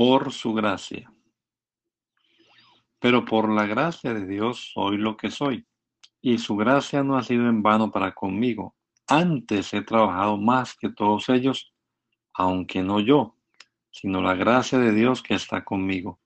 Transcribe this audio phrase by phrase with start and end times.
[0.00, 1.12] Por su gracia.
[2.98, 5.66] Pero por la gracia de Dios soy lo que soy,
[6.22, 8.74] y su gracia no ha sido en vano para conmigo.
[9.06, 11.74] Antes he trabajado más que todos ellos,
[12.32, 13.36] aunque no yo,
[13.90, 16.18] sino la gracia de Dios que está conmigo.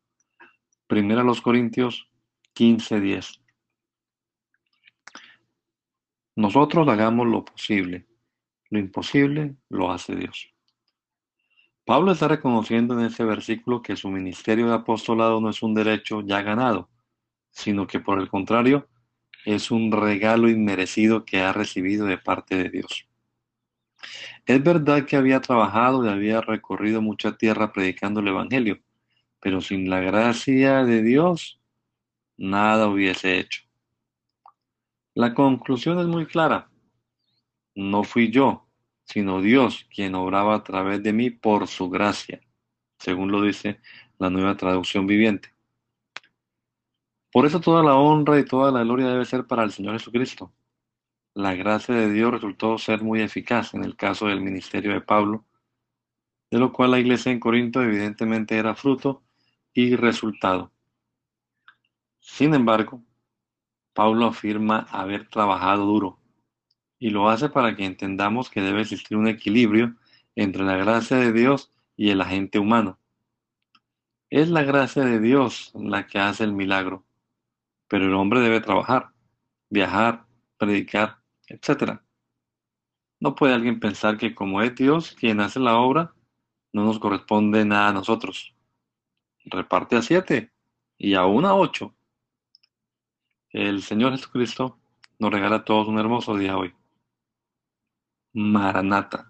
[0.87, 2.09] Primera los Corintios
[2.55, 3.41] 15:10.
[6.37, 8.07] Nosotros hagamos lo posible,
[8.71, 10.54] lo imposible lo hace Dios.
[11.85, 16.23] Pablo está reconociendo en este versículo que su ministerio de apostolado no es un derecho
[16.23, 16.89] ya ganado,
[17.51, 18.89] sino que por el contrario
[19.45, 23.07] es un regalo inmerecido que ha recibido de parte de Dios.
[24.47, 28.81] Es verdad que había trabajado y había recorrido mucha tierra predicando el Evangelio,
[29.41, 31.61] pero sin la gracia de Dios
[32.39, 33.63] nada hubiese hecho.
[35.15, 36.71] La conclusión es muy clara.
[37.75, 38.64] No fui yo,
[39.05, 42.41] sino Dios quien obraba a través de mí por su gracia,
[42.99, 43.81] según lo dice
[44.19, 45.55] la nueva traducción viviente.
[47.31, 50.53] Por eso toda la honra y toda la gloria debe ser para el Señor Jesucristo.
[51.35, 55.45] La gracia de Dios resultó ser muy eficaz en el caso del ministerio de Pablo,
[56.51, 59.25] de lo cual la iglesia en Corinto evidentemente era fruto
[59.73, 60.71] y resultado.
[62.21, 63.03] Sin embargo,
[63.93, 66.24] Pablo afirma haber trabajado duro
[67.05, 69.95] y lo hace para que entendamos que debe existir un equilibrio
[70.37, 72.99] entre la gracia de Dios y el agente humano.
[74.31, 77.05] Es la gracia de Dios la que hace el milagro,
[77.89, 79.11] pero el hombre debe trabajar,
[79.69, 80.25] viajar,
[80.57, 82.01] predicar, etc.
[83.21, 86.15] No puede alguien pensar que como es Dios quien hace la obra,
[86.73, 88.55] no nos corresponde nada a nosotros.
[89.45, 90.53] Reparte a siete
[90.97, 91.95] y aún a ocho.
[93.51, 94.79] El Señor Jesucristo
[95.19, 96.75] nos regala a todos un hermoso día hoy.
[98.37, 99.27] Maranata.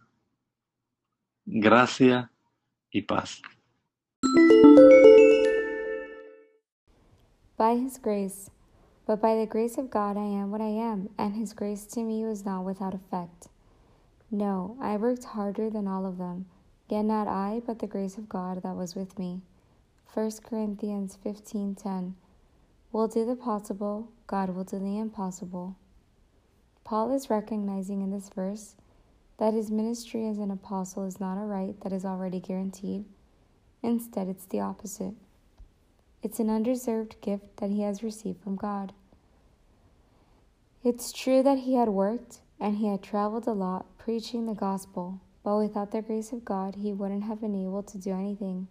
[1.47, 2.31] Gracia
[2.91, 3.43] y paz.
[7.59, 8.51] By his grace,
[9.07, 12.01] but by the grace of God I am what I am, and his grace to
[12.03, 13.49] me was not without effect.
[14.31, 16.47] No, I worked harder than all of them,
[16.89, 19.43] yet not I, but the grace of God that was with me.
[20.15, 22.15] 1 Corinthians 15:10
[22.91, 25.77] Will do the possible, God will do the impossible.
[26.85, 28.77] Paul is recognizing in this verse
[29.39, 33.05] that his ministry as an apostle is not a right that is already guaranteed.
[33.83, 35.15] Instead, it's the opposite.
[36.23, 38.93] It's an undeserved gift that he has received from God.
[40.83, 45.21] It's true that he had worked and he had traveled a lot preaching the gospel,
[45.43, 48.69] but without the grace of God, he wouldn't have been able to do anything.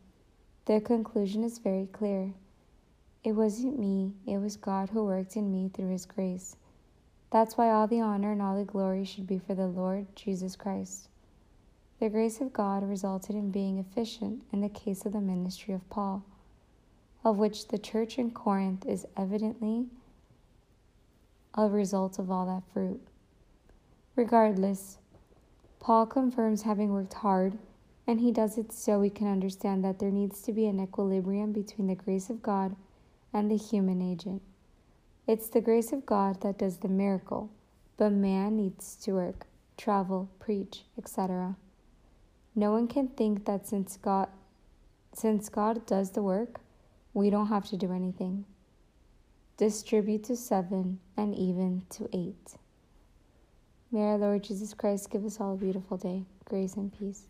[0.65, 2.33] The conclusion is very clear.
[3.23, 6.55] It wasn't me, it was God who worked in me through his grace.
[7.33, 10.55] That's why all the honor and all the glory should be for the Lord Jesus
[10.55, 11.09] Christ.
[11.99, 15.89] The grace of God resulted in being efficient in the case of the ministry of
[15.89, 16.23] Paul,
[17.23, 19.87] of which the church in Corinth is evidently
[21.55, 23.01] a result of all that fruit.
[24.15, 24.99] Regardless,
[25.79, 27.57] Paul confirms having worked hard,
[28.05, 31.51] and he does it so we can understand that there needs to be an equilibrium
[31.51, 32.75] between the grace of God
[33.33, 34.43] and the human agent.
[35.25, 37.49] It's the grace of God that does the miracle,
[37.95, 39.45] but man needs to work,
[39.77, 41.55] travel, preach, etc.
[42.55, 44.27] No one can think that since God
[45.15, 46.59] since God does the work,
[47.13, 48.45] we don't have to do anything.
[49.57, 52.57] Distribute to seven and even to eight.
[53.91, 56.25] May our Lord Jesus Christ give us all a beautiful day.
[56.45, 57.27] Grace and peace.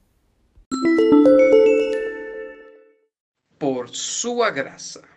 [3.60, 5.13] Por sua graça.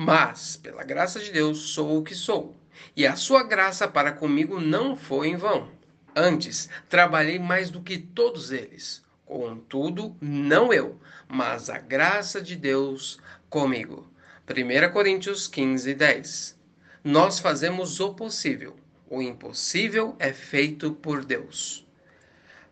[0.00, 2.56] Mas, pela graça de Deus, sou o que sou.
[2.94, 5.72] E a sua graça para comigo não foi em vão.
[6.14, 9.02] Antes, trabalhei mais do que todos eles.
[9.26, 13.18] Contudo, não eu, mas a graça de Deus
[13.50, 14.08] comigo.
[14.48, 16.56] 1 Coríntios 15, 10.
[17.02, 18.76] Nós fazemos o possível.
[19.10, 21.84] O impossível é feito por Deus.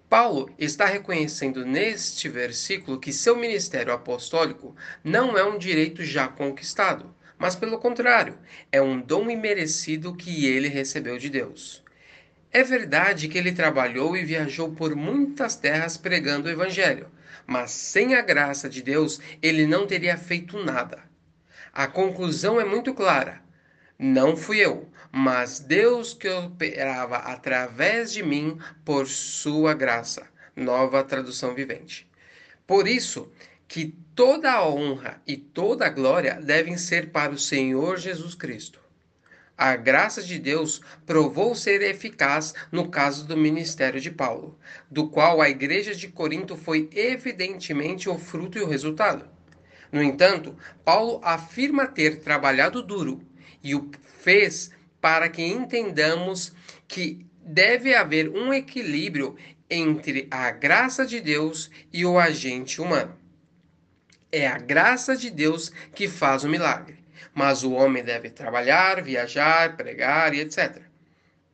[0.09, 7.13] Paulo está reconhecendo neste versículo que seu ministério apostólico não é um direito já conquistado,
[7.39, 8.39] mas pelo contrário,
[8.73, 11.83] é um dom imerecido que ele recebeu de Deus.
[12.51, 17.09] É verdade que ele trabalhou e viajou por muitas terras pregando o Evangelho,
[17.47, 21.03] mas sem a graça de Deus ele não teria feito nada.
[21.73, 23.43] A conclusão é muito clara.
[23.99, 30.27] Não fui eu, mas Deus que operava através de mim por sua graça.
[30.55, 32.09] Nova tradução vivente.
[32.67, 33.31] Por isso
[33.69, 38.81] que toda a honra e toda a glória devem ser para o Senhor Jesus Cristo.
[39.59, 44.59] A graça de Deus provou ser eficaz no caso do ministério de Paulo,
[44.91, 49.27] do qual a igreja de Corinto foi evidentemente o fruto e o resultado.
[49.91, 50.55] No entanto,
[50.85, 53.23] Paulo afirma ter trabalhado duro
[53.63, 54.71] e o fez
[55.01, 56.53] para que entendamos
[56.87, 59.37] que deve haver um equilíbrio
[59.71, 63.17] entre a graça de Deus e o agente humano.
[64.31, 66.99] É a graça de Deus que faz o milagre,
[67.33, 70.83] mas o homem deve trabalhar, viajar, pregar e etc.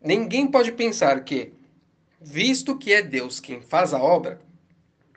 [0.01, 1.53] Ninguém pode pensar que,
[2.21, 4.41] visto que é Deus quem faz a obra,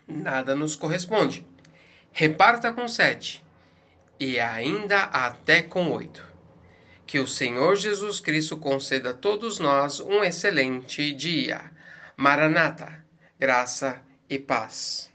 [0.07, 1.45] nada nos corresponde.
[2.11, 3.43] Reparta com sete,
[4.19, 6.25] e ainda até com oito.
[7.05, 11.71] Que o Senhor Jesus Cristo conceda a todos nós um excelente dia.
[12.17, 13.03] Maranata,
[13.39, 15.14] graça e paz.